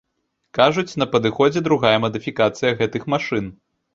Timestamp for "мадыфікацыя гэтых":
2.05-3.07